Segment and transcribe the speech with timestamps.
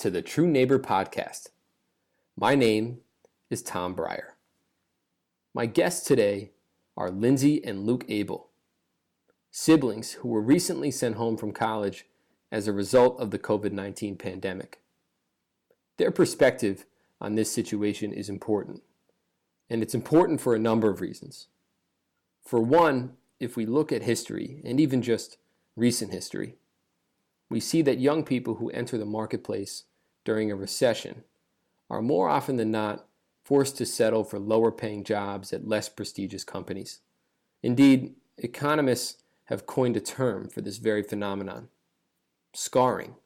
[0.00, 1.50] To the True Neighbor Podcast.
[2.34, 3.00] My name
[3.50, 4.30] is Tom Breyer.
[5.52, 6.52] My guests today
[6.96, 8.48] are Lindsay and Luke Abel,
[9.50, 12.06] siblings who were recently sent home from college
[12.50, 14.80] as a result of the COVID 19 pandemic.
[15.98, 16.86] Their perspective
[17.20, 18.82] on this situation is important,
[19.68, 21.48] and it's important for a number of reasons.
[22.42, 25.36] For one, if we look at history, and even just
[25.76, 26.54] recent history,
[27.50, 29.84] we see that young people who enter the marketplace
[30.24, 31.24] during a recession
[31.88, 33.06] are more often than not
[33.44, 37.00] forced to settle for lower paying jobs at less prestigious companies.
[37.62, 41.68] Indeed, economists have coined a term for this very phenomenon
[42.52, 43.16] scarring,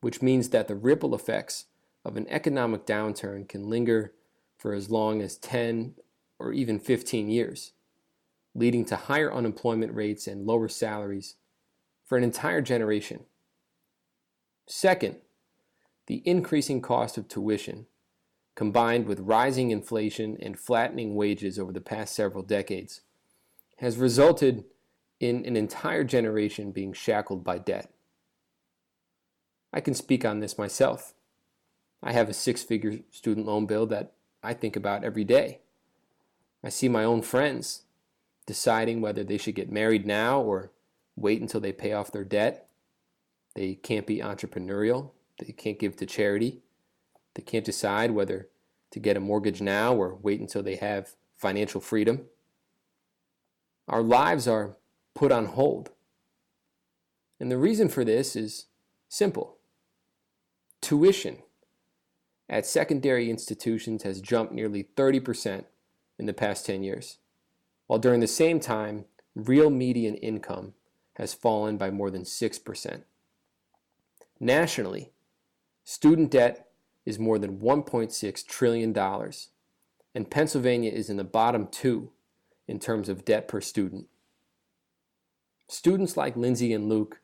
[0.00, 1.66] which means that the ripple effects
[2.04, 4.12] of an economic downturn can linger
[4.56, 5.94] for as long as 10
[6.38, 7.72] or even 15 years,
[8.54, 11.36] leading to higher unemployment rates and lower salaries
[12.04, 13.24] for an entire generation.
[14.66, 15.16] Second,
[16.06, 17.86] the increasing cost of tuition,
[18.54, 23.00] combined with rising inflation and flattening wages over the past several decades,
[23.78, 24.64] has resulted
[25.20, 27.90] in an entire generation being shackled by debt.
[29.72, 31.14] I can speak on this myself.
[32.02, 35.60] I have a six figure student loan bill that I think about every day.
[36.62, 37.82] I see my own friends
[38.46, 40.70] deciding whether they should get married now or
[41.16, 42.68] wait until they pay off their debt.
[43.54, 45.10] They can't be entrepreneurial.
[45.38, 46.62] They can't give to charity.
[47.34, 48.48] They can't decide whether
[48.92, 52.26] to get a mortgage now or wait until they have financial freedom.
[53.88, 54.76] Our lives are
[55.14, 55.90] put on hold.
[57.40, 58.66] And the reason for this is
[59.08, 59.58] simple
[60.80, 61.38] tuition
[62.48, 65.64] at secondary institutions has jumped nearly 30%
[66.18, 67.18] in the past 10 years,
[67.86, 70.74] while during the same time, real median income
[71.14, 73.02] has fallen by more than 6%.
[74.38, 75.12] Nationally,
[75.84, 76.68] student debt
[77.06, 79.32] is more than $1.6 trillion,
[80.14, 82.10] and Pennsylvania is in the bottom two
[82.66, 84.06] in terms of debt per student.
[85.68, 87.20] Students like Lindsay and Luke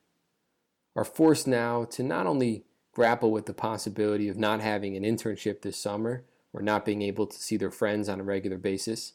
[0.97, 5.63] are forced now to not only grapple with the possibility of not having an internship
[5.63, 9.15] this summer or not being able to see their friends on a regular basis,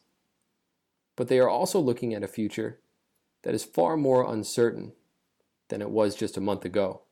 [1.16, 2.80] but they are also looking at a future
[3.42, 4.92] that is far more uncertain
[5.68, 7.02] than it was just a month ago.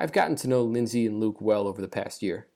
[0.00, 2.46] I've gotten to know Lindsay and Luke well over the past year,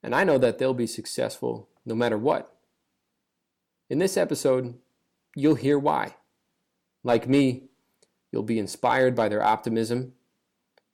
[0.00, 2.56] and I know that they'll be successful no matter what.
[3.88, 4.74] In this episode,
[5.34, 6.14] you'll hear why.
[7.02, 7.64] Like me,
[8.30, 10.12] you'll be inspired by their optimism,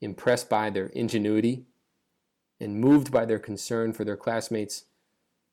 [0.00, 1.66] impressed by their ingenuity,
[2.58, 4.84] and moved by their concern for their classmates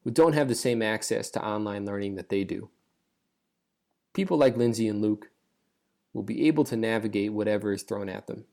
[0.05, 2.69] who don't have the same access to online learning that they do.
[4.13, 5.29] People like Lindsay and Luke
[6.13, 8.45] will be able to navigate whatever is thrown at them.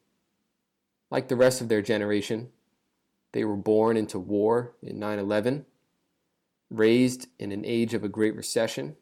[1.11, 2.51] Like the rest of their generation,
[3.33, 5.67] they were born into war in 9 11,
[6.71, 8.97] raised in an age of a Great Recession,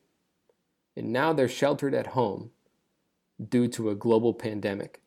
[0.97, 2.51] and now they're sheltered at home
[3.47, 5.01] due to a global pandemic.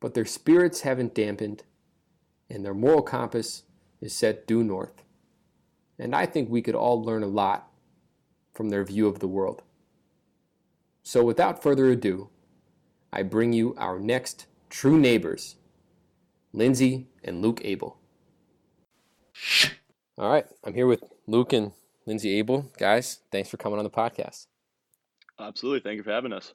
[0.00, 1.64] But their spirits haven't dampened,
[2.48, 3.64] and their moral compass
[4.00, 5.02] is set due north.
[5.98, 7.70] And I think we could all learn a lot
[8.54, 9.62] from their view of the world.
[11.02, 12.30] So without further ado,
[13.12, 15.56] I bring you our next true neighbors,
[16.52, 17.98] Lindsay and Luke Abel.
[20.16, 21.72] All right, I'm here with Luke and
[22.06, 22.70] Lindsay Abel.
[22.78, 24.46] Guys, thanks for coming on the podcast.
[25.38, 26.54] Absolutely, thank you for having us.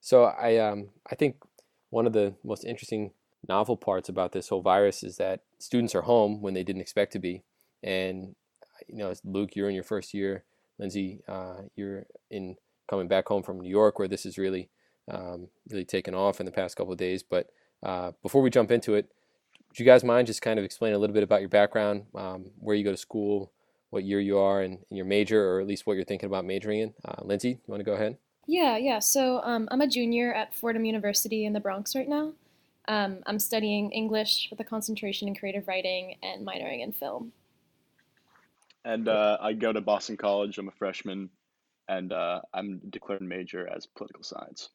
[0.00, 1.36] So I um I think
[1.90, 3.12] one of the most interesting
[3.48, 7.12] novel parts about this whole virus is that students are home when they didn't expect
[7.12, 7.42] to be,
[7.82, 8.34] and
[8.86, 10.44] you know, Luke, you're in your first year.
[10.78, 12.56] Lindsay, uh, you're in
[12.88, 14.68] coming back home from New York, where this is really
[15.10, 17.22] um, really taken off in the past couple of days.
[17.22, 17.50] But
[17.82, 19.08] uh, before we jump into it,
[19.68, 22.50] would you guys mind just kind of explaining a little bit about your background, um,
[22.58, 23.52] where you go to school,
[23.90, 26.44] what year you are, and, and, your major, or at least what you're thinking about
[26.44, 26.94] majoring in?
[27.04, 28.16] Uh, Lindsay, you want to go ahead?
[28.46, 28.98] Yeah, yeah.
[28.98, 32.32] So um, I'm a junior at Fordham University in the Bronx right now.
[32.88, 37.32] Um, I'm studying English with a concentration in creative writing and minoring in film.
[38.84, 40.56] And uh, I go to Boston College.
[40.56, 41.28] I'm a freshman,
[41.88, 44.70] and uh, I'm declared major as political science.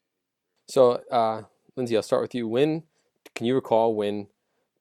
[0.68, 1.44] So, uh,
[1.76, 2.48] Lindsay, I'll start with you.
[2.48, 2.84] When
[3.36, 4.28] can you recall when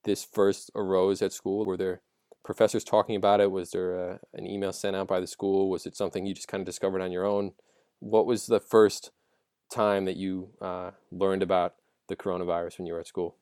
[0.04, 1.64] this first arose at school?
[1.64, 2.02] Were there
[2.44, 3.50] professors talking about it?
[3.50, 5.70] Was there a, an email sent out by the school?
[5.70, 7.52] Was it something you just kind of discovered on your own?
[8.00, 9.10] What was the first
[9.72, 11.74] time that you uh, learned about
[12.08, 13.36] the coronavirus when you were at school?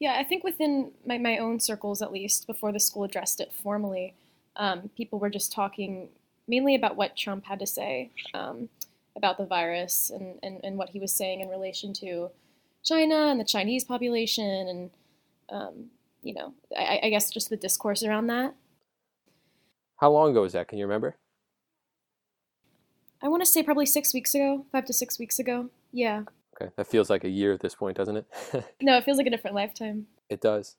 [0.00, 3.52] Yeah, I think within my, my own circles, at least, before the school addressed it
[3.52, 4.14] formally,
[4.56, 6.08] um, people were just talking
[6.48, 8.10] mainly about what Trump had to say.
[8.34, 8.68] Um,
[9.16, 12.30] about the virus and, and, and what he was saying in relation to
[12.84, 14.90] China and the Chinese population, and
[15.48, 15.86] um,
[16.22, 18.54] you know, I, I guess just the discourse around that.
[19.96, 20.68] How long ago was that?
[20.68, 21.16] Can you remember?
[23.22, 25.70] I want to say probably six weeks ago, five to six weeks ago.
[25.92, 26.22] Yeah.
[26.60, 28.26] Okay, that feels like a year at this point, doesn't it?
[28.82, 30.06] no, it feels like a different lifetime.
[30.28, 30.76] It does.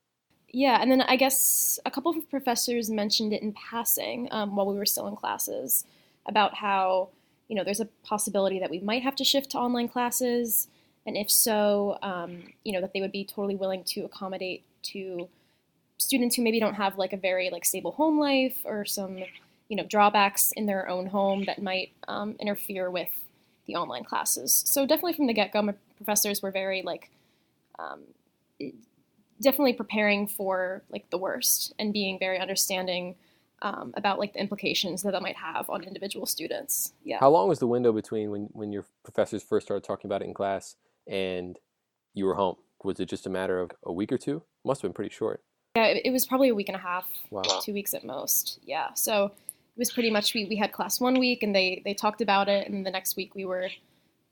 [0.49, 4.67] Yeah, and then I guess a couple of professors mentioned it in passing um, while
[4.67, 5.85] we were still in classes
[6.27, 7.09] about how
[7.47, 10.67] you know there's a possibility that we might have to shift to online classes,
[11.05, 15.29] and if so, um, you know that they would be totally willing to accommodate to
[15.97, 19.17] students who maybe don't have like a very like stable home life or some
[19.69, 23.09] you know drawbacks in their own home that might um, interfere with
[23.65, 24.63] the online classes.
[24.65, 27.09] So definitely from the get go, my professors were very like
[27.79, 28.01] um,
[29.41, 33.15] definitely preparing for like the worst and being very understanding
[33.63, 36.93] um, about like the implications that that might have on individual students.
[37.03, 37.17] Yeah.
[37.19, 40.25] How long was the window between when when your professors first started talking about it
[40.25, 40.75] in class
[41.07, 41.57] and
[42.13, 42.57] you were home?
[42.83, 44.43] Was it just a matter of a week or two?
[44.65, 45.41] Must have been pretty short.
[45.75, 47.41] Yeah, it, it was probably a week and a half, Wow.
[47.63, 48.59] two weeks at most.
[48.63, 48.93] Yeah.
[48.93, 52.21] So it was pretty much we, we had class one week and they they talked
[52.21, 53.69] about it and the next week we were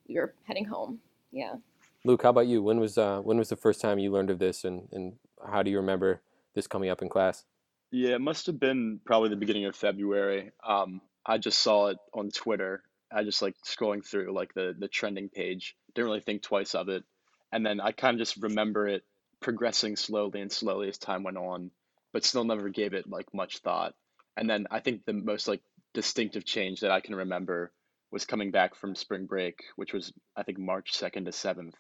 [0.07, 0.99] we were heading home.
[1.31, 1.55] Yeah.
[2.03, 2.61] Luke, how about you?
[2.61, 5.13] When was uh, when was the first time you learned of this, and, and
[5.47, 6.21] how do you remember
[6.55, 7.45] this coming up in class?
[7.91, 10.51] Yeah, it must have been probably the beginning of February.
[10.65, 12.83] Um, I just saw it on Twitter.
[13.11, 15.75] I just like scrolling through like the the trending page.
[15.93, 17.03] Didn't really think twice of it,
[17.51, 19.03] and then I kind of just remember it
[19.41, 21.71] progressing slowly and slowly as time went on,
[22.13, 23.93] but still never gave it like much thought.
[24.37, 25.61] And then I think the most like
[25.93, 27.73] distinctive change that I can remember
[28.11, 31.73] was coming back from spring break, which was I think March 2nd to 7th.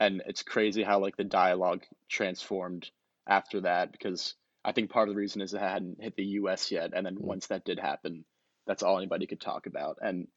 [0.00, 2.90] And it's crazy how like the dialogue transformed
[3.28, 4.34] after that because
[4.64, 6.92] I think part of the reason is it hadn't hit the US yet.
[6.94, 7.22] And then Mm.
[7.22, 8.24] once that did happen,
[8.66, 9.98] that's all anybody could talk about.
[10.02, 10.28] And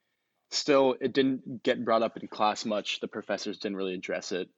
[0.52, 3.00] still, it didn't get brought up in class much.
[3.00, 4.50] The professors didn't really address it.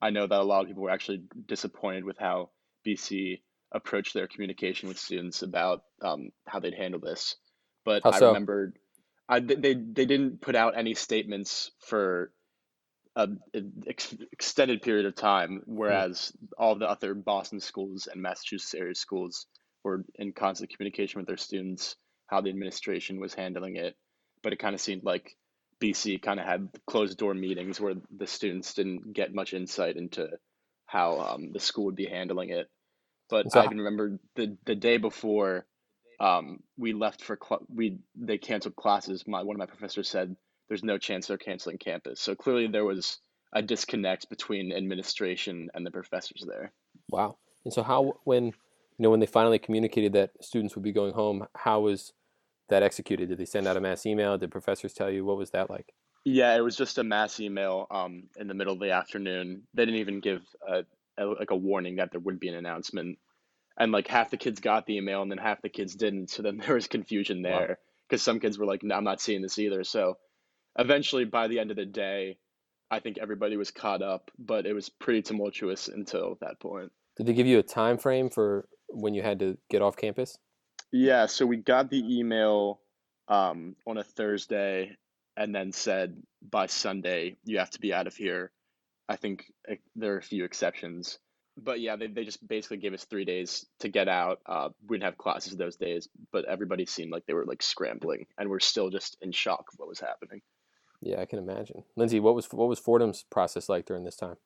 [0.00, 2.50] I know that a lot of people were actually disappointed with how
[2.86, 7.36] BC approached their communication with students about um, how they'd handle this.
[7.84, 8.26] But How I so?
[8.28, 8.78] remembered
[9.28, 12.32] I, they, they didn't put out any statements for
[13.16, 13.40] an
[13.86, 19.46] ex- extended period of time, whereas all the other Boston schools and Massachusetts area schools
[19.84, 21.96] were in constant communication with their students,
[22.26, 23.96] how the administration was handling it.
[24.42, 25.36] But it kind of seemed like
[25.80, 30.28] BC kind of had closed door meetings where the students didn't get much insight into
[30.86, 32.68] how um, the school would be handling it.
[33.28, 35.66] But So- I even remember the the day before
[36.20, 39.24] um, we left for cl- we they canceled classes.
[39.26, 40.36] My one of my professors said
[40.70, 42.20] there's no chance they're canceling campus.
[42.20, 43.18] So clearly there was
[43.52, 46.72] a disconnect between administration and the professors there.
[47.10, 47.36] Wow.
[47.64, 48.52] And so how when you
[49.00, 52.12] know when they finally communicated that students would be going home, how was
[52.68, 53.28] that executed?
[53.28, 54.38] Did they send out a mass email?
[54.38, 55.92] Did professors tell you what was that like?
[56.24, 59.62] Yeah, it was just a mass email um, in the middle of the afternoon.
[59.74, 60.84] They didn't even give a,
[61.18, 63.18] a like a warning that there would be an announcement.
[63.76, 66.30] And like half the kids got the email and then half the kids didn't.
[66.30, 69.42] So then there was confusion there because some kids were like, no, I'm not seeing
[69.42, 69.82] this either.
[69.82, 70.16] So
[70.78, 72.38] eventually by the end of the day,
[72.90, 76.90] I think everybody was caught up, but it was pretty tumultuous until that point.
[77.16, 80.38] Did they give you a time frame for when you had to get off campus?
[80.92, 82.80] Yeah, so we got the email
[83.28, 84.96] um, on a Thursday
[85.36, 88.50] and then said by Sunday you have to be out of here.
[89.08, 91.18] I think eh, there are a few exceptions.
[91.56, 94.40] But yeah, they, they just basically gave us three days to get out.
[94.46, 98.26] Uh, we didn't have classes those days, but everybody seemed like they were like scrambling
[98.38, 100.40] and we're still just in shock of what was happening.
[101.00, 101.84] Yeah, I can imagine.
[101.96, 104.36] Lindsay, what was what was Fordham's process like during this time?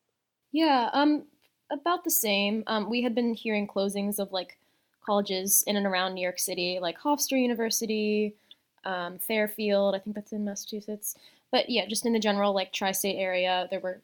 [0.51, 1.25] Yeah, um,
[1.71, 2.63] about the same.
[2.67, 4.57] Um, we had been hearing closings of like
[5.05, 8.35] colleges in and around New York City, like Hofstra University,
[8.85, 9.95] um, Fairfield.
[9.95, 11.15] I think that's in Massachusetts.
[11.51, 14.01] But yeah, just in the general like tri-state area, there were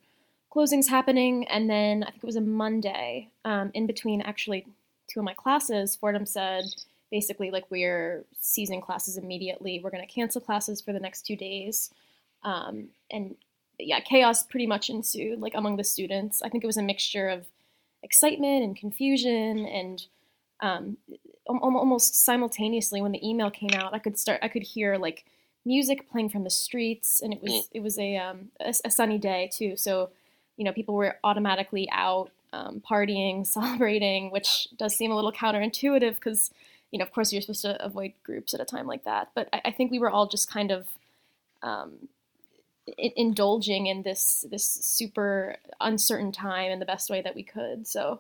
[0.53, 4.67] closings happening, and then I think it was a Monday, um, in between actually
[5.07, 5.95] two of my classes.
[5.95, 6.65] Fordham said
[7.09, 9.79] basically like we're seizing classes immediately.
[9.83, 11.91] We're going to cancel classes for the next two days,
[12.43, 13.35] um, and
[13.79, 16.41] yeah, chaos pretty much ensued like among the students.
[16.41, 17.47] I think it was a mixture of
[18.03, 20.05] excitement and confusion and
[20.61, 20.97] um,
[21.49, 24.97] al- al- almost simultaneously when the email came out, I could start I could hear
[24.97, 25.25] like
[25.65, 29.17] music playing from the streets and it was it was a um, a, a sunny
[29.17, 29.75] day too.
[29.77, 30.09] So,
[30.57, 36.15] you know, people were automatically out um, partying, celebrating, which does seem a little counterintuitive
[36.15, 36.51] because
[36.91, 39.29] you know, of course, you're supposed to avoid groups at a time like that.
[39.33, 40.87] But I, I think we were all just kind of
[41.63, 42.09] um,
[42.97, 47.87] indulging in this this super uncertain time in the best way that we could.
[47.87, 48.19] So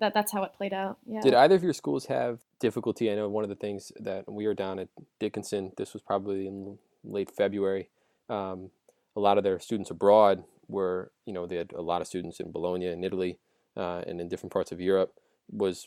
[0.00, 0.98] that that's how it played out.
[1.06, 1.20] Yeah.
[1.20, 3.10] Did either of your schools have difficulty?
[3.10, 6.46] I know one of the things that we were down at Dickinson, this was probably
[6.46, 7.88] in late February.
[8.28, 8.70] Um,
[9.16, 12.40] a lot of their students abroad were, you know, they had a lot of students
[12.40, 13.38] in Bologna in Italy
[13.76, 15.14] uh, and in different parts of Europe.
[15.50, 15.86] Was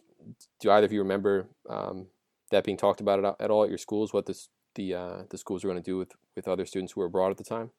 [0.59, 2.07] do either of you remember um,
[2.49, 4.11] that being talked about at, at all at your schools?
[4.11, 7.01] What this, the uh, the schools were going to do with with other students who
[7.01, 7.69] were abroad at the time?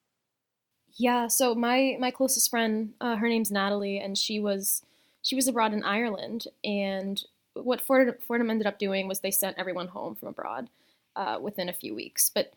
[0.97, 4.83] Yeah, so my my closest friend, uh, her name's Natalie, and she was
[5.23, 6.47] she was abroad in Ireland.
[6.65, 7.23] And
[7.55, 10.69] what Fordham, Fordham ended up doing was they sent everyone home from abroad
[11.17, 12.31] uh, within a few weeks.
[12.35, 12.53] But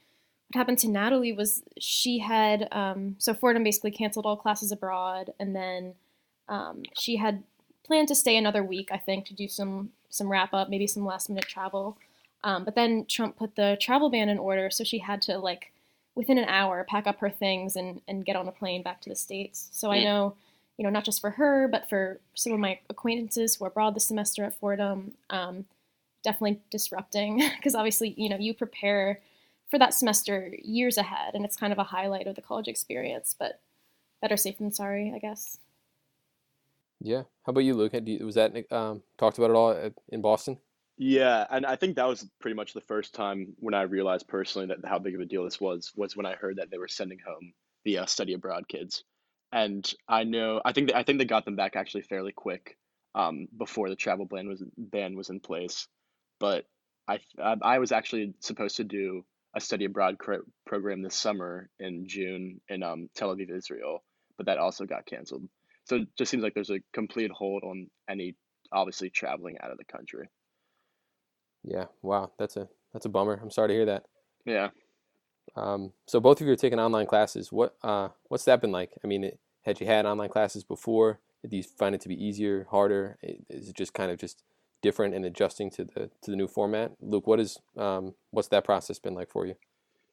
[0.47, 5.33] what happened to Natalie was she had um, so Fordham basically canceled all classes abroad,
[5.39, 5.93] and then
[6.49, 7.43] um, she had
[7.83, 11.05] planned to stay another week, I think, to do some some wrap up, maybe some
[11.05, 11.97] last minute travel.
[12.43, 15.71] Um, but then Trump put the travel ban in order, so she had to like
[16.15, 19.09] within an hour pack up her things and and get on a plane back to
[19.09, 19.69] the states.
[19.71, 20.35] So I know,
[20.77, 23.95] you know, not just for her, but for some of my acquaintances who are abroad
[23.95, 25.65] this semester at Fordham, um,
[26.23, 29.21] definitely disrupting because obviously, you know, you prepare
[29.69, 33.35] for that semester years ahead, and it's kind of a highlight of the college experience.
[33.37, 33.59] But
[34.21, 35.59] better safe than sorry, I guess.
[37.01, 37.23] Yeah.
[37.45, 37.93] How about you, Luke?
[38.21, 40.57] Was that um, talked about at all in Boston?
[40.97, 44.67] Yeah, and I think that was pretty much the first time when I realized personally
[44.67, 46.87] that how big of a deal this was was when I heard that they were
[46.87, 49.03] sending home the uh, study abroad kids,
[49.51, 52.77] and I know I think I think they got them back actually fairly quick,
[53.13, 55.87] um, before the travel ban was ban was in place,
[56.39, 56.65] but
[57.07, 57.19] I
[57.61, 59.25] I was actually supposed to do
[59.55, 60.17] a study abroad
[60.65, 64.03] program this summer in June in um, Tel Aviv, Israel,
[64.37, 65.43] but that also got canceled.
[65.85, 68.35] So it just seems like there's a complete hold on any
[68.71, 70.27] obviously traveling out of the country.
[71.65, 71.85] Yeah.
[72.01, 72.31] Wow.
[72.37, 73.39] That's a that's a bummer.
[73.41, 74.05] I'm sorry to hear that.
[74.45, 74.69] Yeah.
[75.55, 77.51] Um, so both of you are taking online classes.
[77.51, 78.91] What uh, what's that been like?
[79.03, 81.19] I mean, it, had you had online classes before?
[81.41, 83.17] Did you find it to be easier, harder?
[83.21, 84.43] Is it just kind of just
[84.81, 86.93] different and adjusting to the to the new format?
[87.01, 89.55] Luke, what is um, what's that process been like for you?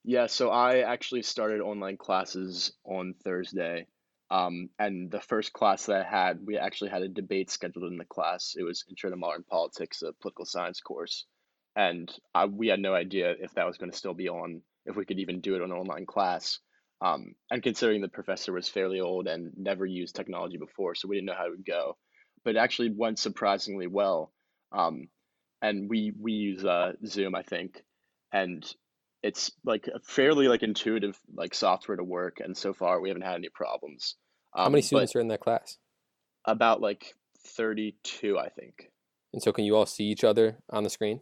[0.05, 3.87] Yeah, so I actually started online classes on Thursday.
[4.31, 7.99] Um, and the first class that I had, we actually had a debate scheduled in
[7.99, 8.57] the class.
[8.59, 11.27] It was Intro to Modern Politics, a political science course
[11.77, 14.97] and I, we had no idea if that was going to still be on, if
[14.97, 16.59] we could even do it on an online class.
[17.01, 21.17] Um, and considering the professor was fairly old and never used technology before, so we
[21.17, 21.97] didn't know how it would go.
[22.45, 24.33] But it actually went surprisingly well.
[24.71, 25.09] Um,
[25.61, 27.83] and we we use uh, Zoom, I think,
[28.33, 28.65] and
[29.23, 32.39] it's like a fairly like intuitive like software to work.
[32.41, 34.17] And so far, we haven't had any problems.
[34.55, 35.79] Um, how many students are in that class?
[36.45, 37.15] About like
[37.47, 38.91] thirty two, I think.
[39.33, 41.21] And so, can you all see each other on the screen?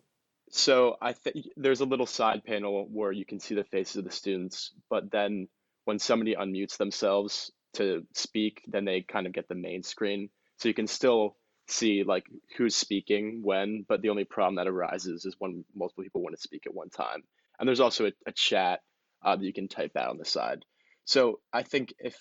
[0.51, 4.05] So I think there's a little side panel where you can see the faces of
[4.05, 5.49] the students, but then
[5.85, 10.29] when somebody unmutes themselves to speak, then they kind of get the main screen.
[10.59, 11.37] So you can still
[11.69, 12.25] see like
[12.57, 16.43] who's speaking when, but the only problem that arises is when multiple people want to
[16.43, 17.23] speak at one time.
[17.59, 18.81] And there's also a, a chat
[19.25, 20.65] uh, that you can type out on the side.
[21.05, 22.17] So I think if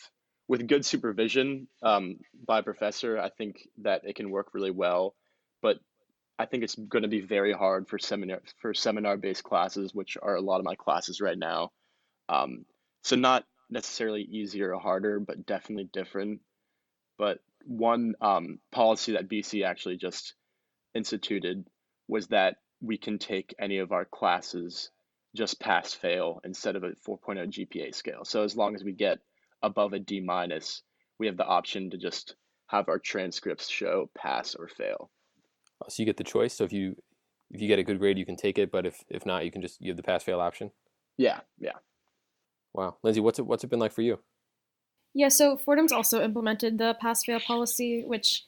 [0.47, 2.17] with good supervision um,
[2.47, 5.15] by a professor, I think that it can work really well.
[5.61, 5.79] But
[6.39, 10.17] I think it's going to be very hard for seminar for seminar based classes, which
[10.21, 11.71] are a lot of my classes right now.
[12.29, 12.65] Um,
[13.03, 16.39] so not necessarily easier or harder, but definitely different.
[17.17, 20.33] But one um, policy that BC actually just
[20.95, 21.67] instituted
[22.07, 24.91] was that we can take any of our classes
[25.35, 28.23] just pass fail instead of a 4.0 GPA scale.
[28.23, 29.19] So as long as we get
[29.61, 30.81] above a D minus,
[31.19, 32.35] we have the option to just
[32.67, 35.11] have our transcripts show pass or fail.
[35.87, 36.53] So you get the choice.
[36.53, 36.95] So if you
[37.51, 38.71] if you get a good grade, you can take it.
[38.71, 40.71] But if if not, you can just you have the pass fail option.
[41.17, 41.73] Yeah, yeah.
[42.73, 44.19] Wow, Lindsay, what's it what's it been like for you?
[45.13, 48.45] Yeah, so Fordham's also implemented the pass fail policy, which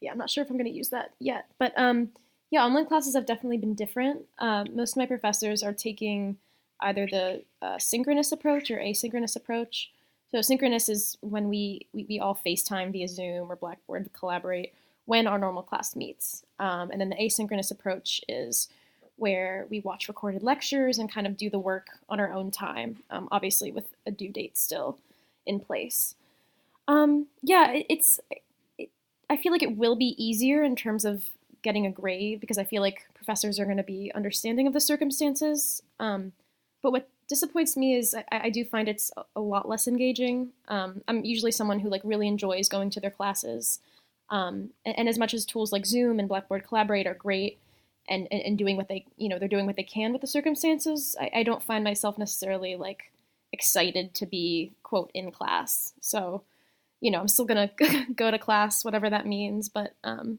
[0.00, 2.10] yeah, I'm not sure if I'm going to use that yet, but um,
[2.50, 4.22] yeah, online classes have definitely been different.
[4.38, 6.36] Um, most of my professors are taking
[6.80, 9.90] either the uh, synchronous approach or asynchronous approach.
[10.32, 14.74] So synchronous is when we, we, we all FaceTime via Zoom or Blackboard to collaborate
[15.06, 16.44] when our normal class meets.
[16.58, 18.68] Um, and then the asynchronous approach is
[19.16, 22.98] where we watch recorded lectures and kind of do the work on our own time,
[23.10, 24.98] um, obviously with a due date still
[25.46, 26.14] in place.
[26.88, 28.20] Um, yeah, it, it's.
[28.78, 28.90] It,
[29.30, 31.30] I feel like it will be easier in terms of
[31.62, 34.80] getting a grade because I feel like professors are going to be understanding of the
[34.80, 35.82] circumstances.
[35.98, 36.32] Um,
[36.82, 40.50] but what disappoints me is I, I, do find it's a lot less engaging.
[40.68, 43.78] Um, I'm usually someone who like really enjoys going to their classes.
[44.32, 47.58] Um, and, and, as much as tools like Zoom and Blackboard Collaborate are great
[48.08, 50.26] and, and, and, doing what they, you know, they're doing what they can with the
[50.26, 53.12] circumstances, I, I don't find myself necessarily like
[53.52, 55.92] excited to be, quote, in class.
[56.00, 56.44] So,
[57.02, 60.38] you know, I'm still going to go to class, whatever that means, but um,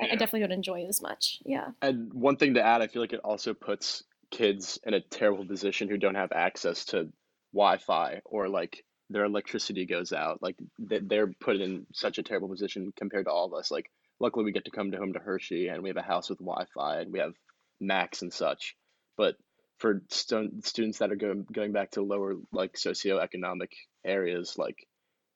[0.00, 1.40] I, I definitely don't enjoy it as much.
[1.44, 1.70] Yeah.
[1.82, 5.44] And one thing to add, I feel like it also puts kids in a terrible
[5.44, 7.08] position who don't have access to
[7.52, 10.42] Wi Fi or like their electricity goes out.
[10.42, 13.70] Like they're put in such a terrible position compared to all of us.
[13.70, 13.90] Like
[14.20, 16.38] luckily we get to come to home to Hershey and we have a house with
[16.38, 17.34] Wi-Fi and we have
[17.80, 18.76] Macs and such.
[19.16, 19.36] But
[19.78, 23.72] for st- students that are going going back to lower like socioeconomic
[24.04, 24.86] areas, like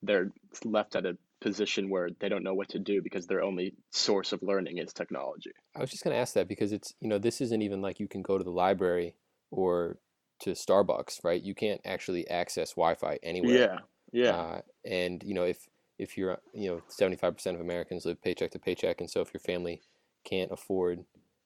[0.02, 0.30] they're
[0.64, 4.32] left at a position where they don't know what to do because their only source
[4.32, 5.50] of learning is technology.
[5.75, 8.00] I was just going to ask that because it's you know this isn't even like
[8.00, 9.16] you can go to the library
[9.50, 9.99] or
[10.40, 11.43] to Starbucks, right?
[11.43, 13.81] You can't actually access Wi-Fi anywhere.
[14.12, 14.37] Yeah, yeah.
[14.37, 18.59] Uh, and you know if if you're you know 75% of Americans live paycheck to
[18.59, 19.81] paycheck, and so if your family
[20.25, 21.05] can't afford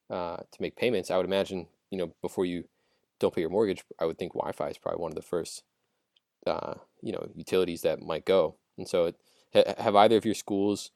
[0.09, 2.65] uh, to make payments, I would imagine you know before you
[3.19, 5.63] don't pay your mortgage, I would think Wi-Fi is probably one of the first
[6.47, 8.55] uh, you know utilities that might go.
[8.77, 9.13] And so,
[9.53, 10.91] it, have either of your schools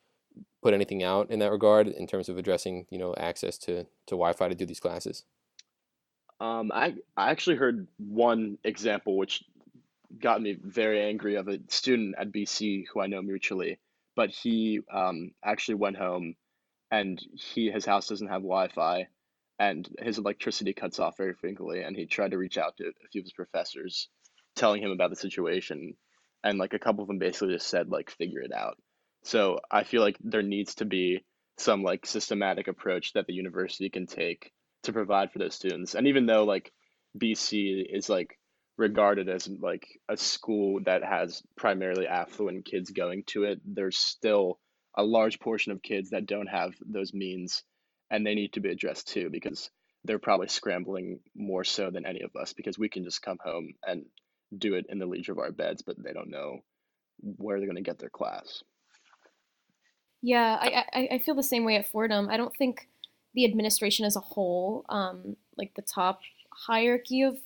[0.61, 4.11] put anything out in that regard in terms of addressing you know access to to
[4.11, 5.23] Wi-Fi to do these classes?
[6.39, 9.43] Um, I I actually heard one example which
[10.19, 13.79] got me very angry of a student at BC who I know mutually,
[14.15, 16.35] but he um, actually went home
[16.91, 19.07] and he his house doesn't have Wi-Fi
[19.59, 23.07] and his electricity cuts off very frequently and he tried to reach out to a
[23.11, 24.09] few of his professors
[24.55, 25.95] telling him about the situation
[26.43, 28.77] and like a couple of them basically just said like figure it out.
[29.23, 31.23] So I feel like there needs to be
[31.57, 34.51] some like systematic approach that the university can take
[34.85, 35.95] to provide for those students.
[35.95, 36.71] And even though like
[37.17, 38.37] BC is like
[38.77, 44.59] regarded as like a school that has primarily affluent kids going to it, there's still
[44.97, 47.63] a large portion of kids that don't have those means
[48.09, 49.69] and they need to be addressed too because
[50.03, 53.73] they're probably scrambling more so than any of us because we can just come home
[53.85, 54.05] and
[54.55, 56.59] do it in the leisure of our beds, but they don't know
[57.19, 58.63] where they're going to get their class.
[60.21, 62.29] Yeah, I, I, I feel the same way at Fordham.
[62.29, 62.87] I don't think
[63.35, 67.37] the administration as a whole, um, like the top hierarchy of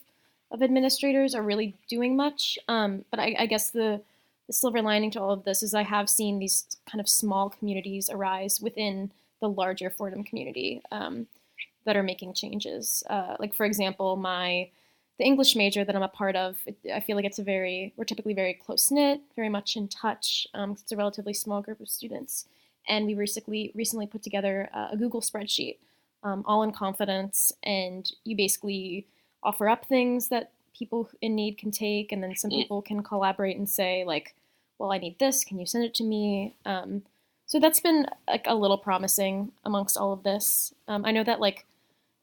[0.51, 2.57] of administrators are really doing much.
[2.67, 4.01] Um, but I, I guess the,
[4.47, 7.49] the silver lining to all of this is I have seen these kind of small
[7.49, 11.27] communities arise within the larger Fordham community um,
[11.85, 13.03] that are making changes.
[13.09, 14.69] Uh, like for example, my
[15.19, 16.57] the English major that I'm a part of,
[16.93, 20.47] I feel like it's a very we're typically very close knit, very much in touch.
[20.53, 22.45] Um, it's a relatively small group of students,
[22.89, 25.77] and we recently recently put together a Google spreadsheet,
[26.23, 29.07] um, all in confidence, and you basically
[29.43, 33.57] offer up things that people in need can take, and then some people can collaborate
[33.57, 34.33] and say like,
[34.77, 35.43] well, I need this.
[35.43, 36.55] Can you send it to me?
[36.65, 37.03] Um,
[37.45, 40.73] so that's been like a little promising amongst all of this.
[40.87, 41.65] Um, I know that like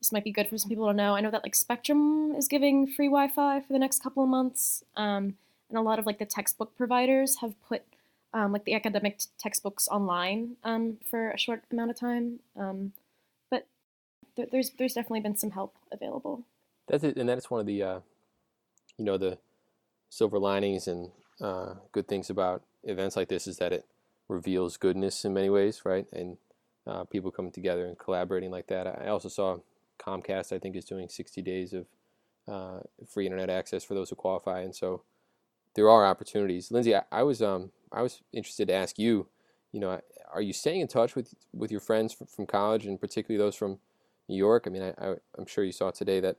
[0.00, 1.14] this might be good for some people to know.
[1.14, 4.84] I know that like Spectrum is giving free Wi-Fi for the next couple of months,
[4.96, 5.34] um,
[5.68, 7.82] and a lot of like the textbook providers have put
[8.36, 12.40] um, like the academic t- textbooks online um, for a short amount of time.
[12.54, 12.92] Um,
[13.50, 13.66] but
[14.36, 16.44] th- there's there's definitely been some help available.
[16.86, 18.00] That's it, and that's one of the, uh,
[18.98, 19.38] you know, the
[20.10, 23.86] silver linings and uh, good things about events like this is that it
[24.28, 26.06] reveals goodness in many ways, right?
[26.12, 26.36] And
[26.86, 28.86] uh, people coming together and collaborating like that.
[28.86, 29.56] I also saw
[29.98, 31.86] Comcast, I think, is doing 60 days of
[32.46, 35.02] uh, free internet access for those who qualify, and so
[35.74, 36.70] there are opportunities.
[36.70, 39.28] Lindsay, I, I was um, I was interested to ask you,
[39.72, 40.00] you know,
[40.32, 43.56] are you staying in touch with with your friends from, from college, and particularly those
[43.56, 43.78] from
[44.28, 44.64] New York?
[44.66, 46.36] I mean, I, I, I'm sure you saw today that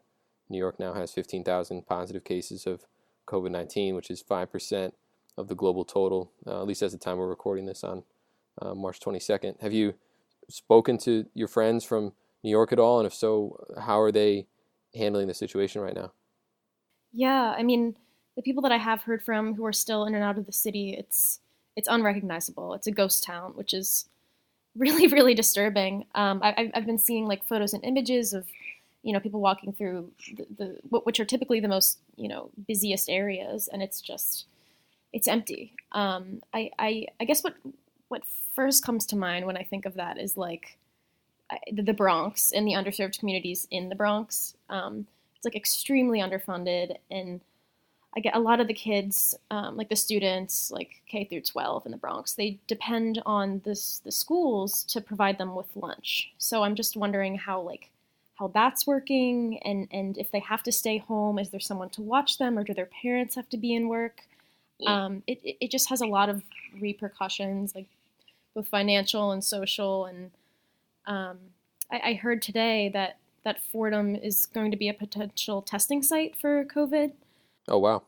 [0.49, 2.85] New York now has 15,000 positive cases of
[3.27, 4.93] COVID 19, which is 5%
[5.37, 8.03] of the global total, uh, at least as the time we're recording this on
[8.61, 9.61] uh, March 22nd.
[9.61, 9.93] Have you
[10.49, 12.99] spoken to your friends from New York at all?
[12.99, 14.47] And if so, how are they
[14.95, 16.11] handling the situation right now?
[17.11, 17.95] Yeah, I mean,
[18.37, 20.53] the people that I have heard from who are still in and out of the
[20.53, 21.39] city, it's
[21.75, 22.73] it's unrecognizable.
[22.75, 24.07] It's a ghost town, which is
[24.77, 26.05] really, really disturbing.
[26.15, 28.45] Um, I, I've been seeing like photos and images of
[29.01, 33.09] you know people walking through the, the which are typically the most you know busiest
[33.09, 34.45] areas and it's just
[35.13, 37.55] it's empty um, I, I i guess what
[38.09, 38.23] what
[38.53, 40.77] first comes to mind when i think of that is like
[41.71, 47.39] the bronx and the underserved communities in the bronx um, it's like extremely underfunded and
[48.15, 51.85] I get a lot of the kids, um, like the students, like K through 12
[51.85, 56.31] in the Bronx, they depend on this the schools to provide them with lunch.
[56.37, 57.89] So I'm just wondering how like
[58.39, 62.01] how that's working and and if they have to stay home is there someone to
[62.01, 64.21] watch them or do their parents have to be in work?
[64.85, 66.43] Um, it, it just has a lot of
[66.79, 67.87] repercussions like
[68.53, 70.31] both financial and social and
[71.07, 71.37] um,
[71.91, 76.35] I, I, heard today that that fordham is going to be a potential testing site
[76.35, 77.13] for covid
[77.67, 78.03] oh wow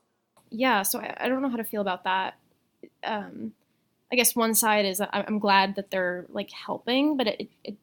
[0.50, 2.36] yeah so i, I don't know how to feel about that
[3.04, 3.54] um,
[4.12, 7.78] i guess one side is i'm glad that they're like helping but it, it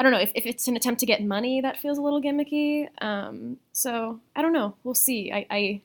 [0.00, 2.22] I don't know if, if it's an attempt to get money that feels a little
[2.22, 2.88] gimmicky.
[3.04, 4.74] Um, so I don't know.
[4.82, 5.30] We'll see.
[5.30, 5.82] I, I,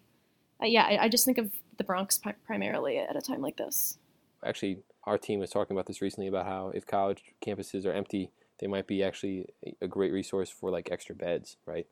[0.62, 3.58] I yeah, I, I, just think of the Bronx pri- primarily at a time like
[3.58, 3.98] this.
[4.46, 8.32] Actually, our team was talking about this recently about how if college campuses are empty,
[8.60, 9.48] they might be actually
[9.82, 11.86] a great resource for like extra beds, right?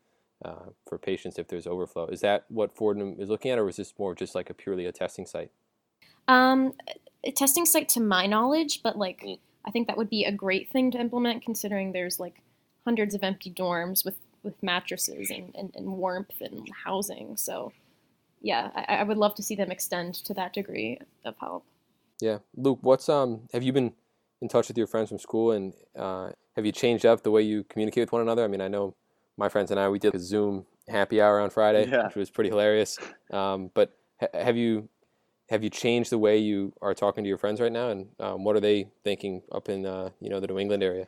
[0.43, 2.05] Uh, for patients if there's overflow.
[2.07, 4.85] Is that what Fordham is looking at, or is this more just like a purely
[4.85, 5.51] a testing site?
[6.27, 6.73] Um,
[7.23, 9.39] a testing site to my knowledge, but like mm.
[9.65, 12.41] I think that would be a great thing to implement considering there's like
[12.83, 17.37] hundreds of empty dorms with, with mattresses and, and, and warmth and housing.
[17.37, 17.71] So
[18.41, 21.63] yeah, I, I would love to see them extend to that degree of help.
[22.19, 22.39] Yeah.
[22.57, 23.93] Luke, what's um have you been
[24.41, 27.41] in touch with your friends from school and uh, have you changed up the way
[27.41, 28.43] you communicate with one another?
[28.43, 28.93] I mean, I know
[29.37, 32.07] my friends and I we did a Zoom happy hour on Friday, yeah.
[32.07, 32.97] which was pretty hilarious.
[33.31, 34.89] Um, but ha- have you
[35.49, 38.43] have you changed the way you are talking to your friends right now, and um,
[38.43, 41.07] what are they thinking up in uh, you know the New England area?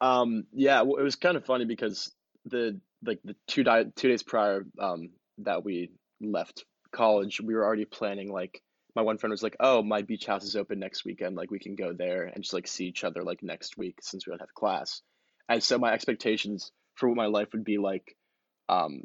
[0.00, 4.08] Um, yeah, well, it was kind of funny because the like the two di- two
[4.08, 8.62] days prior um, that we left college, we were already planning like
[8.94, 11.36] my one friend was like, "Oh, my beach house is open next weekend.
[11.36, 14.26] Like we can go there and just like see each other like next week since
[14.26, 15.02] we don't have class."
[15.48, 18.16] And so my expectations for what my life would be like
[18.68, 19.04] um,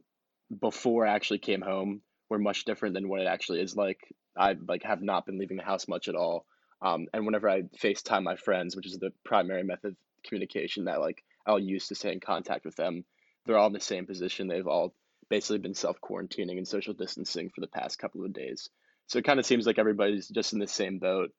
[0.59, 3.99] before I actually came home were much different than what it actually is like.
[4.37, 6.45] I like have not been leaving the house much at all.
[6.81, 10.99] Um, and whenever I FaceTime my friends, which is the primary method of communication that
[10.99, 13.03] like I'll use to stay in contact with them,
[13.45, 14.47] they're all in the same position.
[14.47, 14.95] They've all
[15.29, 18.69] basically been self quarantining and social distancing for the past couple of days.
[19.07, 21.31] So it kind of seems like everybody's just in the same boat.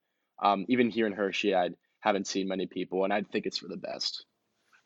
[0.43, 3.69] Um, even here in Hershey, I haven't seen many people, and I think it's for
[3.69, 4.25] the best.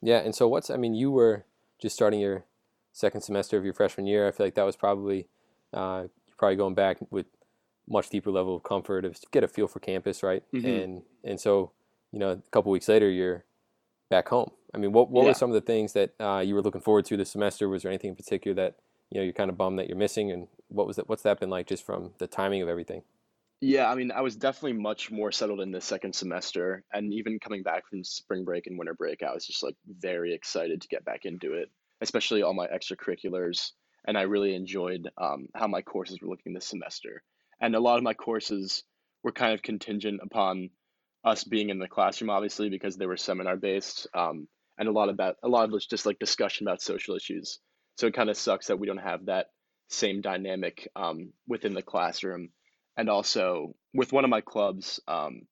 [0.02, 1.46] Yeah, and so what's I mean, you were
[1.80, 2.44] just starting your
[2.92, 4.26] second semester of your freshman year.
[4.26, 5.28] I feel like that was probably
[5.72, 6.04] uh,
[6.38, 7.26] probably going back with
[7.88, 10.42] much deeper level of comfort of get a feel for campus, right?
[10.52, 10.66] Mm-hmm.
[10.66, 11.72] And and so
[12.12, 13.44] you know, a couple weeks later, you're
[14.10, 14.50] back home.
[14.74, 15.28] I mean, what what yeah.
[15.28, 17.68] were some of the things that uh, you were looking forward to this semester?
[17.68, 18.76] Was there anything in particular that
[19.10, 20.30] you know you're kind of bummed that you're missing?
[20.30, 21.08] And what was that?
[21.08, 23.02] What's that been like just from the timing of everything?
[23.60, 27.38] Yeah, I mean, I was definitely much more settled in the second semester, and even
[27.40, 30.88] coming back from spring break and winter break, I was just like very excited to
[30.88, 31.70] get back into it,
[32.02, 33.72] especially all my extracurriculars.
[34.06, 37.22] And I really enjoyed um, how my courses were looking this semester
[37.60, 38.84] and a lot of my courses
[39.22, 40.70] were kind of contingent upon
[41.24, 44.46] us being in the classroom, obviously, because they were seminar based, um,
[44.78, 47.58] and a lot about a lot of just like discussion about social issues.
[47.96, 49.46] So it kind of sucks that we don't have that
[49.88, 52.50] same dynamic um, within the classroom,
[52.96, 55.42] and also with one of my clubs, um,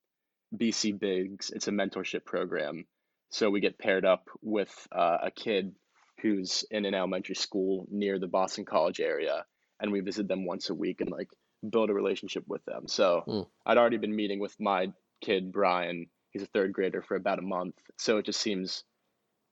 [0.57, 1.51] BC Bigs.
[1.51, 2.87] It's a mentorship program,
[3.31, 5.75] so we get paired up with uh, a kid
[6.21, 9.45] who's in an elementary school near the Boston College area,
[9.81, 11.29] and we visit them once a week and like
[11.69, 12.87] build a relationship with them.
[12.87, 13.47] So mm.
[13.67, 16.07] I'd already been meeting with my kid Brian.
[16.31, 17.75] He's a third grader for about a month.
[17.99, 18.85] So it just seems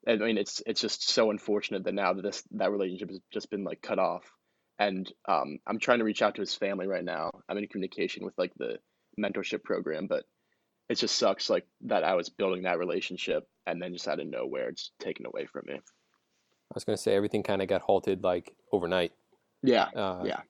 [0.06, 3.50] I mean it's it's just so unfortunate that now that this that relationship has just
[3.50, 4.24] been like cut off.
[4.78, 7.30] And um, I'm trying to reach out to his family right now.
[7.48, 8.78] I'm in communication with like the
[9.18, 10.24] mentorship program, but
[10.88, 14.26] it just sucks like that I was building that relationship and then just out of
[14.26, 15.74] nowhere it's taken away from me.
[15.74, 19.12] I was gonna say everything kind of got halted like overnight.
[19.62, 19.88] Yeah.
[19.94, 20.40] Uh, yeah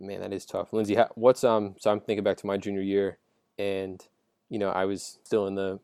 [0.00, 0.72] man, that is tough.
[0.72, 1.74] Lindsay, what's um?
[1.78, 3.18] So I'm thinking back to my junior year,
[3.58, 4.02] and
[4.48, 5.80] you know I was still in the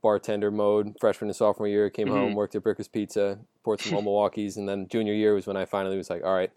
[0.00, 1.90] bartender mode freshman and sophomore year.
[1.90, 2.16] Came mm-hmm.
[2.16, 5.56] home, worked at Bricker's Pizza, poured some old Milwaukee's, and then junior year was when
[5.56, 6.50] I finally was like, all right,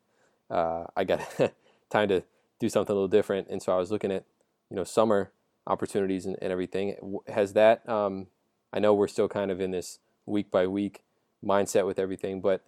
[0.50, 1.22] uh, I got
[1.90, 2.24] time to
[2.60, 3.48] do something a little different.
[3.50, 4.26] And so I was looking at
[4.70, 5.32] you know summer
[5.68, 7.20] opportunities and, and everything.
[7.28, 7.88] Has that?
[7.88, 8.28] Um,
[8.74, 11.04] I know we're still kind of in this week by week
[11.44, 12.64] mindset with everything, but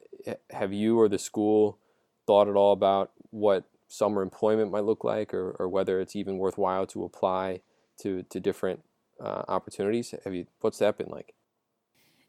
[0.52, 1.78] have you or the school
[2.26, 6.38] thought at all about what summer employment might look like, or, or whether it's even
[6.38, 7.62] worthwhile to apply
[8.02, 8.82] to to different
[9.20, 10.14] uh, opportunities.
[10.24, 10.48] Have you?
[10.62, 11.34] What's that been like?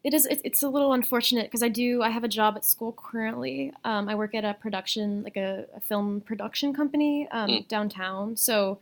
[0.03, 0.25] It is.
[0.31, 2.01] It's a little unfortunate because I do.
[2.01, 3.73] I have a job at school currently.
[3.83, 7.67] Um, I work at a production, like a, a film production company um, mm.
[7.67, 8.37] downtown.
[8.37, 8.79] So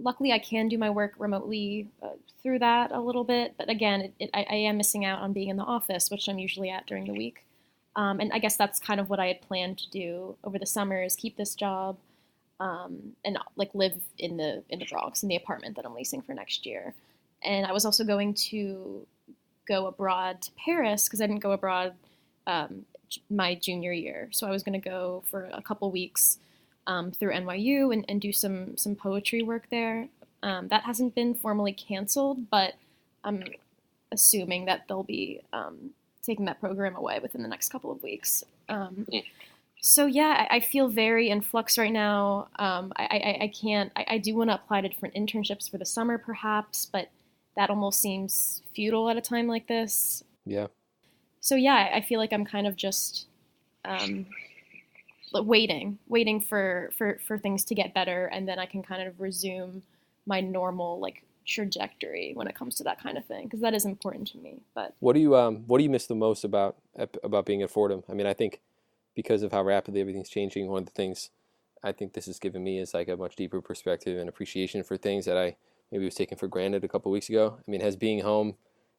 [0.00, 2.10] luckily, I can do my work remotely uh,
[2.42, 3.54] through that a little bit.
[3.56, 6.28] But again, it, it, I, I, am missing out on being in the office, which
[6.28, 7.44] I'm usually at during the week.
[7.94, 10.66] Um, and I guess that's kind of what I had planned to do over the
[10.66, 11.98] summer: is keep this job,
[12.58, 16.22] um, and like live in the in the Bronx in the apartment that I'm leasing
[16.22, 16.94] for next year.
[17.44, 19.06] And I was also going to
[19.68, 21.94] go abroad to Paris because I didn't go abroad
[22.46, 22.86] um,
[23.30, 24.28] my junior year.
[24.32, 26.38] So I was going to go for a couple weeks
[26.86, 30.08] um, through NYU and, and do some some poetry work there.
[30.42, 32.74] Um, that hasn't been formally canceled, but
[33.24, 33.44] I'm
[34.12, 35.90] assuming that they'll be um,
[36.22, 38.44] taking that program away within the next couple of weeks.
[38.68, 39.06] Um,
[39.80, 42.48] so yeah, I, I, feel very in flux right now.
[42.58, 43.90] Um, I, I, I, can't.
[43.96, 47.08] I, I do want to apply to different internships for the summer, perhaps, but
[47.58, 50.22] that almost seems futile at a time like this.
[50.46, 50.68] Yeah.
[51.40, 53.26] So yeah, I feel like I'm kind of just
[53.84, 54.26] um,
[55.34, 59.20] waiting, waiting for, for, for things to get better, and then I can kind of
[59.20, 59.82] resume
[60.24, 63.84] my normal like trajectory when it comes to that kind of thing because that is
[63.84, 64.60] important to me.
[64.74, 66.76] But what do you um what do you miss the most about
[67.24, 68.04] about being at Fordham?
[68.08, 68.60] I mean, I think
[69.16, 71.30] because of how rapidly everything's changing, one of the things
[71.82, 74.98] I think this has given me is like a much deeper perspective and appreciation for
[74.98, 75.56] things that I
[75.90, 77.58] maybe was taken for granted a couple weeks ago.
[77.58, 78.54] I mean, has being home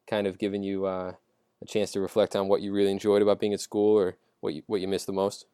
[0.09, 1.13] kind of given you uh,
[1.61, 4.53] a chance to reflect on what you really enjoyed about being at school or what
[4.53, 5.45] you what you missed the most?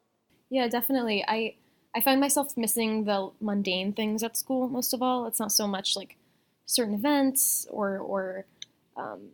[0.49, 1.23] Yeah, definitely.
[1.27, 1.55] I
[1.95, 5.27] I find myself missing the mundane things at school most of all.
[5.27, 6.17] It's not so much like
[6.65, 8.45] certain events or or
[8.97, 9.29] um,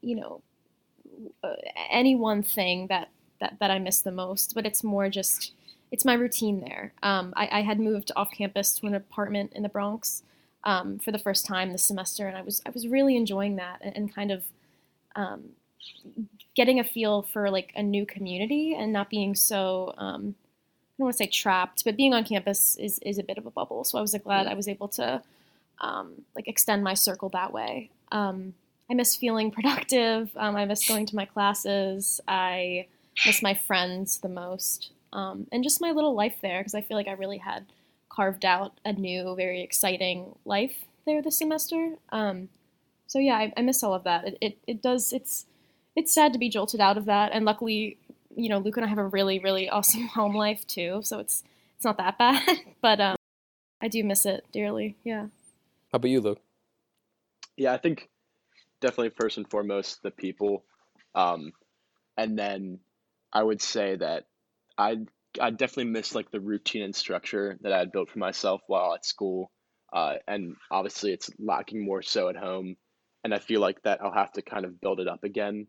[0.00, 0.42] you know
[1.42, 1.54] uh,
[1.90, 3.08] any one thing that,
[3.40, 5.52] that that I miss the most, but it's more just
[5.90, 6.92] it's my routine there.
[7.02, 10.24] Um, I, I, had moved off campus to an apartment in the Bronx
[10.64, 13.78] um, for the first time this semester, and I was I was really enjoying that
[13.80, 14.44] and, and kind of
[15.16, 15.50] um,
[16.54, 21.06] getting a feel for like a new community and not being so um, I don't
[21.06, 23.84] want to say trapped, but being on campus is is a bit of a bubble.
[23.84, 25.22] So I was like, glad I was able to
[25.80, 27.90] um, like extend my circle that way.
[28.12, 28.54] Um,
[28.90, 30.30] I miss feeling productive.
[30.36, 32.20] I miss going to my classes.
[32.28, 32.86] I
[33.26, 36.96] miss my friends the most um, and just my little life there because I feel
[36.96, 37.64] like I really had
[38.14, 41.94] carved out a new, very exciting life there this semester.
[42.10, 42.48] Um,
[43.06, 44.26] so yeah, I, I, miss all of that.
[44.26, 45.12] It, it, it does.
[45.12, 45.46] It's
[45.96, 47.98] it's sad to be jolted out of that, and luckily,
[48.34, 51.00] you know, Luke and I have a really really awesome home life too.
[51.02, 51.42] So it's
[51.76, 52.42] it's not that bad,
[52.80, 53.16] but um,
[53.80, 54.96] I do miss it dearly.
[55.04, 55.26] Yeah.
[55.92, 56.40] How about you, Luke?
[57.56, 58.08] Yeah, I think
[58.80, 60.64] definitely first and foremost the people,
[61.14, 61.52] um,
[62.16, 62.80] and then
[63.32, 64.24] I would say that
[64.76, 64.98] I
[65.40, 68.94] I definitely miss like the routine and structure that I had built for myself while
[68.94, 69.50] at school,
[69.92, 72.76] uh, and obviously it's lacking more so at home,
[73.22, 75.66] and I feel like that I'll have to kind of build it up again,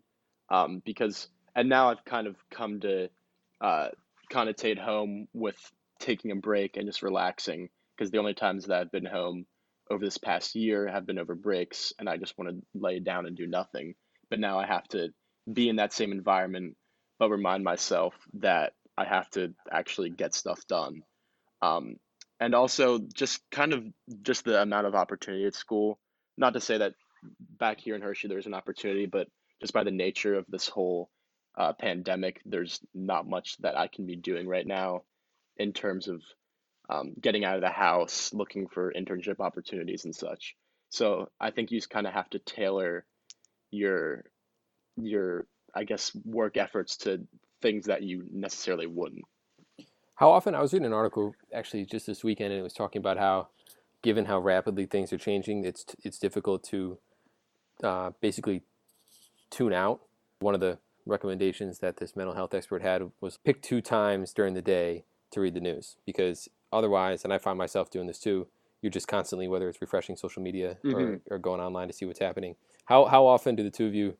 [0.50, 3.10] um, because and now I've kind of come to
[3.62, 3.90] uh,
[4.32, 5.58] connotate home with
[6.00, 9.46] taking a break and just relaxing because the only times that I've been home
[9.90, 13.26] over this past year have been over breaks and I just want to lay down
[13.26, 13.96] and do nothing.
[14.30, 15.10] But now I have to
[15.52, 16.76] be in that same environment,
[17.20, 21.02] but remind myself that I have to actually get stuff done.
[21.62, 21.96] Um,
[22.40, 23.84] and also just kind of
[24.22, 26.00] just the amount of opportunity at school.
[26.38, 26.94] Not to say that
[27.40, 29.28] back here in Hershey there's an opportunity, but
[29.62, 31.10] just by the nature of this whole
[31.58, 35.04] uh, pandemic, there's not much that I can be doing right now
[35.58, 36.22] in terms of
[36.90, 40.56] um, getting out of the house, looking for internship opportunities and such.
[40.90, 43.06] So I think you just kind of have to tailor
[43.72, 44.26] your
[44.98, 47.28] your I guess work efforts to
[47.62, 49.24] things that you necessarily wouldn't.
[50.16, 53.00] How often I was reading an article actually just this weekend, and it was talking
[53.00, 53.50] about how,
[54.02, 56.98] given how rapidly things are changing, it's it's difficult to
[57.84, 58.62] uh, basically
[59.50, 60.02] tune out.
[60.40, 64.54] One of the recommendations that this mental health expert had was pick two times during
[64.54, 68.48] the day to read the news because otherwise, and I find myself doing this too,
[68.82, 70.96] you're just constantly whether it's refreshing social media mm-hmm.
[70.96, 72.56] or, or going online to see what's happening.
[72.86, 74.16] How how often do the two of you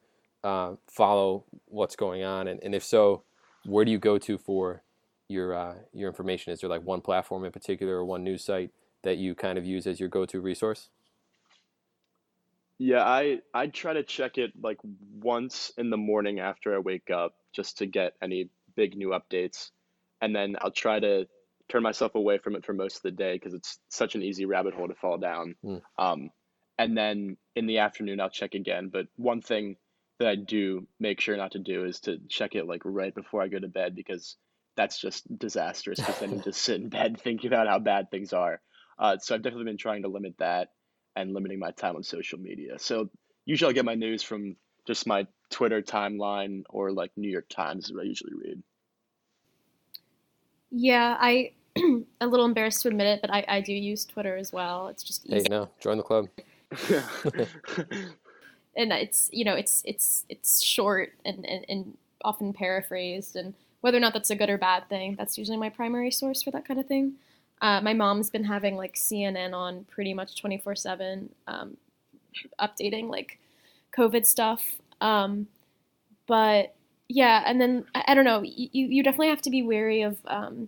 [0.46, 3.24] uh, follow what's going on, and, and if so,
[3.66, 4.84] where do you go to for
[5.28, 6.54] your uh, your information?
[6.54, 8.70] Is there like one platform in particular or one news site
[9.04, 10.90] that you kind of use as your go-to resource?
[12.78, 14.78] Yeah, I I try to check it like
[15.20, 19.72] once in the morning after I wake up just to get any big new updates,
[20.22, 21.28] and then I'll try to
[21.70, 24.46] turn myself away from it for most of the day because it's such an easy
[24.46, 25.56] rabbit hole to fall down.
[25.66, 25.82] Mm.
[25.98, 26.30] Um,
[26.78, 28.90] and then in the afternoon I'll check again.
[28.94, 29.78] But one thing
[30.20, 33.42] that I do make sure not to do is to check it like right before
[33.42, 34.38] I go to bed because
[34.76, 38.34] that's just disastrous because then you just sit in bed thinking about how bad things
[38.34, 38.62] are.
[38.98, 40.70] Uh, so I've definitely been trying to limit that
[41.16, 42.80] and limiting my time on social media.
[42.80, 43.10] So
[43.46, 44.56] usually I get my news from
[44.88, 48.64] just my Twitter timeline or like New York Times is what I usually read.
[50.72, 51.52] Yeah, I
[52.22, 54.88] a little embarrassed to admit it, but I, I do use Twitter as well.
[54.88, 55.38] It's just easy.
[55.38, 56.28] Hey, no, join the club.
[58.76, 63.98] and it's you know it's it's it's short and, and, and often paraphrased and whether
[63.98, 66.68] or not that's a good or bad thing that's usually my primary source for that
[66.68, 67.14] kind of thing.
[67.62, 71.30] Uh, my mom's been having like cnn on pretty much 24 um, 7
[72.60, 73.40] updating like
[73.96, 74.62] covid stuff
[75.00, 75.48] um,
[76.28, 76.76] but
[77.08, 80.18] yeah and then I, I, don't know you, you definitely have to be wary of
[80.26, 80.68] um,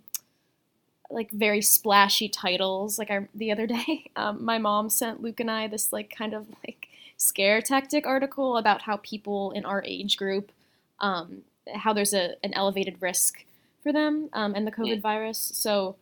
[1.09, 5.51] like very splashy titles like I, the other day um, my mom sent luke and
[5.51, 6.86] i this like kind of like
[7.17, 10.51] scare tactic article about how people in our age group,
[10.99, 11.41] um,
[11.73, 13.43] how there's a, an elevated risk
[13.83, 15.01] for them um, and the COVID yeah.
[15.01, 15.51] virus.
[15.53, 15.95] So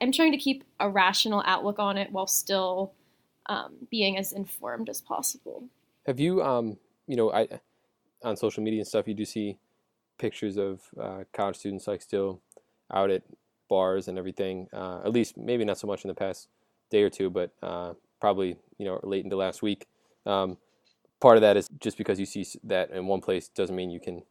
[0.00, 2.92] I'm trying to keep a rational outlook on it while still
[3.46, 5.64] um, being as informed as possible.
[6.06, 7.48] Have you, um, you know, I
[8.22, 9.58] on social media and stuff, you do see
[10.18, 12.40] pictures of uh, college students like still
[12.92, 13.22] out at
[13.68, 14.68] bars and everything.
[14.72, 16.48] Uh, at least maybe not so much in the past
[16.90, 19.86] day or two, but uh, probably you know late into last week.
[20.26, 20.58] Um,
[21.20, 24.00] part of that is just because you see that in one place doesn't mean you
[24.00, 24.22] can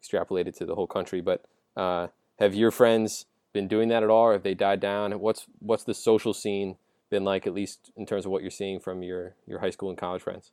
[0.00, 1.20] extrapolate it to the whole country.
[1.20, 1.44] But
[1.76, 5.18] uh, have your friends been doing that at all, or have they died down?
[5.20, 6.76] What's what's the social scene
[7.10, 9.88] been like, at least in terms of what you're seeing from your your high school
[9.88, 10.52] and college friends?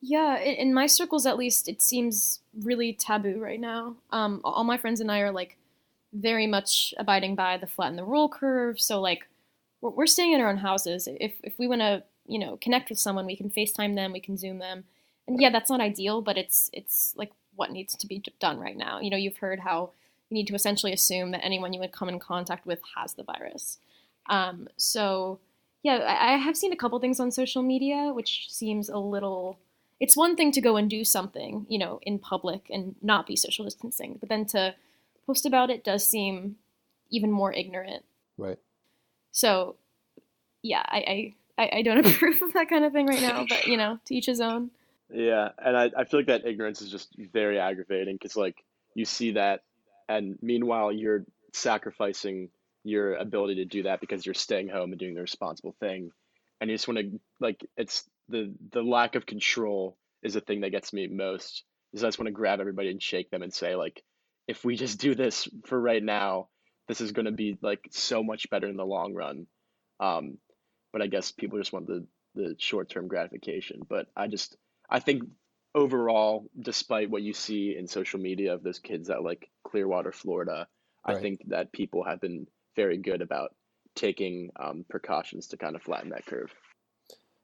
[0.00, 3.96] Yeah, in my circles at least, it seems really taboo right now.
[4.10, 5.56] Um, all my friends and I are like
[6.12, 8.80] very much abiding by the flatten the roll curve.
[8.80, 9.28] So like
[9.80, 11.08] we're staying in our own houses.
[11.20, 14.20] If if we want to, you know, connect with someone, we can FaceTime them, we
[14.20, 14.84] can Zoom them.
[15.26, 18.76] And yeah, that's not ideal, but it's it's like what needs to be done right
[18.76, 19.00] now.
[19.00, 19.90] You know, you've heard how
[20.30, 23.24] you need to essentially assume that anyone you would come in contact with has the
[23.24, 23.78] virus.
[24.28, 25.40] Um, so
[25.82, 29.58] yeah, I, I have seen a couple things on social media, which seems a little.
[30.00, 33.34] It's one thing to go and do something, you know, in public and not be
[33.34, 34.74] social distancing, but then to
[35.26, 36.56] post about it does seem
[37.10, 38.04] even more ignorant.
[38.36, 38.58] Right.
[39.32, 39.76] So,
[40.62, 43.76] yeah, I, I, I don't approve of that kind of thing right now, but you
[43.76, 44.70] know, to each his own.
[45.12, 48.62] Yeah, and I, I feel like that ignorance is just very aggravating because like
[48.94, 49.62] you see that,
[50.08, 52.50] and meanwhile you're sacrificing
[52.84, 56.12] your ability to do that because you're staying home and doing the responsible thing,
[56.60, 60.60] and you just want to like it's the the lack of control is the thing
[60.60, 61.64] that gets me most.
[61.92, 64.02] Is I just want to grab everybody and shake them and say like,
[64.46, 66.48] if we just do this for right now,
[66.86, 69.46] this is going to be like so much better in the long run.
[70.00, 70.38] Um,
[70.92, 73.82] but I guess people just want the the short term gratification.
[73.88, 74.56] But I just
[74.88, 75.24] I think
[75.74, 80.66] overall, despite what you see in social media of those kids at like Clearwater, Florida,
[81.06, 81.16] right.
[81.16, 82.46] I think that people have been
[82.76, 83.54] very good about
[83.94, 86.54] taking um, precautions to kind of flatten that curve.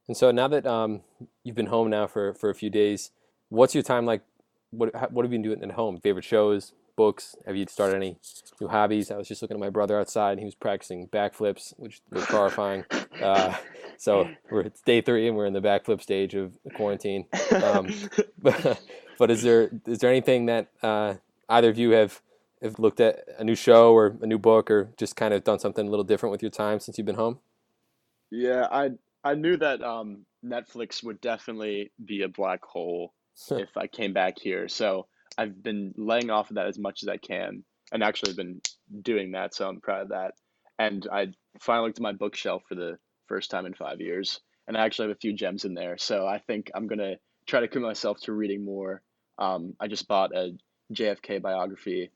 [0.06, 1.02] And so now that um,
[1.42, 3.10] you've been home now for, for a few days,
[3.48, 4.22] what's your time like?
[4.70, 6.00] What what have you been doing at home?
[6.00, 7.36] Favorite shows, books?
[7.46, 8.16] Have you started any
[8.60, 9.10] new hobbies?
[9.10, 12.24] I was just looking at my brother outside, and he was practicing backflips, which was
[12.24, 12.84] horrifying.
[13.22, 13.54] Uh,
[13.96, 17.26] so we're it's day three, and we're in the backflip stage of quarantine.
[17.62, 17.88] Um,
[18.42, 18.80] but,
[19.18, 21.14] but is there is there anything that uh,
[21.48, 22.20] either of you have
[22.62, 25.58] have looked at a new show or a new book, or just kind of done
[25.58, 27.38] something a little different with your time since you've been home?
[28.30, 28.90] Yeah, I
[29.22, 33.14] I knew that um, Netflix would definitely be a black hole
[33.50, 34.68] if I came back here.
[34.68, 35.06] So
[35.38, 38.60] I've been laying off of that as much as I can, and actually been
[39.02, 39.54] doing that.
[39.54, 40.32] So I'm proud of that.
[40.78, 41.28] And I
[41.60, 45.08] finally looked at my bookshelf for the first time in five years, and I actually
[45.08, 45.96] have a few gems in there.
[45.98, 47.16] So I think I'm gonna
[47.46, 49.02] try to commit myself to reading more.
[49.38, 50.56] Um, I just bought a
[50.92, 52.10] JFK biography,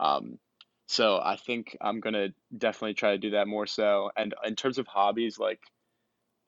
[0.00, 0.38] um,
[0.86, 4.10] so I think I'm gonna definitely try to do that more so.
[4.16, 5.60] And in terms of hobbies, like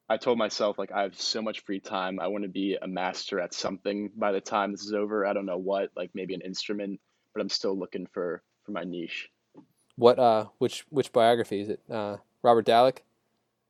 [0.08, 2.20] I told myself like I have so much free time.
[2.20, 5.26] I want to be a master at something by the time this is over.
[5.26, 7.00] I don't know what, like maybe an instrument,
[7.34, 9.30] but I'm still looking for for my niche.
[9.96, 11.80] What uh which which biography is it?
[11.90, 12.98] Uh Robert Dallek?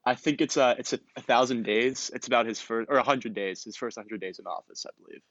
[0.05, 2.11] I think it's a it's a, a thousand days.
[2.15, 4.91] It's about his first or a hundred days, his first hundred days in office, I
[5.01, 5.23] believe.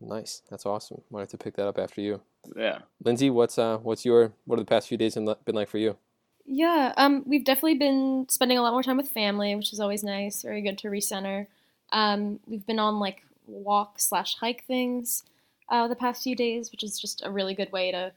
[0.00, 1.00] Nice, that's awesome.
[1.10, 2.20] Might have to pick that up after you.
[2.56, 5.78] Yeah, Lindsay, what's uh what's your what are the past few days been like for
[5.78, 5.96] you?
[6.44, 10.02] Yeah, um, we've definitely been spending a lot more time with family, which is always
[10.02, 10.42] nice.
[10.42, 11.46] Very good to recenter.
[11.92, 15.22] Um, we've been on like walk slash hike things
[15.68, 18.12] uh, the past few days, which is just a really good way to,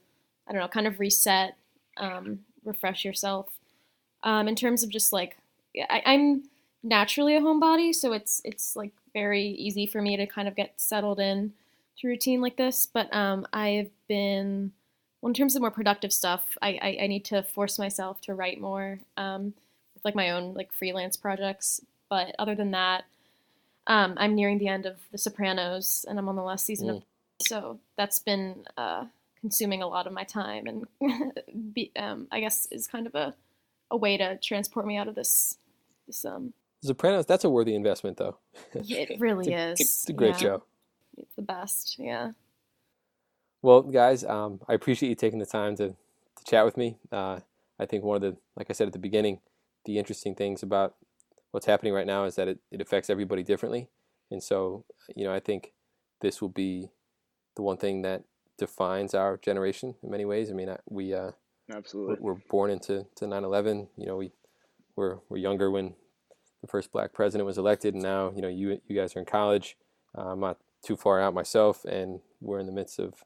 [0.47, 1.55] I don't know, kind of reset,
[1.97, 3.47] um, refresh yourself.
[4.23, 5.37] Um, in terms of just like,
[5.89, 6.43] I, I'm
[6.83, 10.73] naturally a homebody, so it's it's like very easy for me to kind of get
[10.77, 11.53] settled in
[11.99, 12.87] to routine like this.
[12.91, 14.71] But um, I've been
[15.25, 18.35] well, in terms of more productive stuff, I, I, I need to force myself to
[18.35, 19.55] write more um,
[19.95, 21.81] with like my own like freelance projects.
[22.11, 23.05] But other than that,
[23.87, 26.97] um, I'm nearing the end of The Sopranos, and I'm on the last season mm.
[26.97, 27.03] of.
[27.41, 29.05] So that's been uh,
[29.41, 31.33] consuming a lot of my time, and
[31.73, 33.33] be, um, I guess is kind of a,
[33.89, 35.57] a way to transport me out of this.
[36.05, 36.53] This um.
[36.83, 38.37] Sopranos, that's a worthy investment, though.
[38.75, 39.79] it really it's a, is.
[39.81, 40.37] It's a great yeah.
[40.37, 40.63] show.
[41.17, 42.33] It's the best, yeah.
[43.65, 46.97] Well, guys, um, I appreciate you taking the time to, to chat with me.
[47.11, 47.39] Uh,
[47.79, 49.39] I think one of the, like I said at the beginning,
[49.85, 50.93] the interesting things about
[51.49, 53.89] what's happening right now is that it, it affects everybody differently.
[54.29, 54.85] And so,
[55.15, 55.73] you know, I think
[56.21, 56.91] this will be
[57.55, 58.25] the one thing that
[58.59, 60.51] defines our generation in many ways.
[60.51, 61.31] I mean, we, uh,
[61.75, 63.87] absolutely, we're, born into to 9/11.
[63.97, 64.31] You know, we
[64.95, 65.95] were we're younger when
[66.61, 69.25] the first black president was elected, and now you know you you guys are in
[69.25, 69.75] college.
[70.15, 73.23] Uh, I'm not too far out myself, and we're in the midst of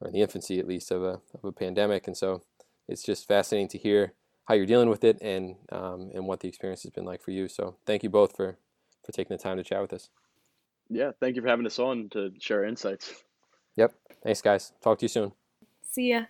[0.00, 2.42] or in the infancy at least of a of a pandemic, and so
[2.88, 4.12] it's just fascinating to hear
[4.46, 7.30] how you're dealing with it and um, and what the experience has been like for
[7.30, 7.48] you.
[7.48, 8.58] So thank you both for
[9.04, 10.10] for taking the time to chat with us.
[10.88, 13.12] Yeah, thank you for having us on to share insights.
[13.76, 13.92] Yep.
[14.22, 14.72] Thanks, guys.
[14.82, 15.32] Talk to you soon.
[15.82, 16.22] See ya.